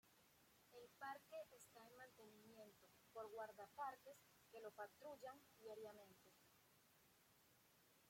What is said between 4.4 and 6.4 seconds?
que lo patrullan diariamente.